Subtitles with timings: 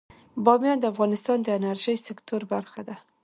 [0.43, 2.95] بامیان د افغانستان د انرژۍ سکتور برخه ده.